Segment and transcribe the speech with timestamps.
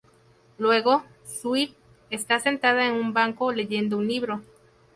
[0.57, 1.75] Luego, Swift
[2.09, 4.41] está sentada en un banco leyendo un libro.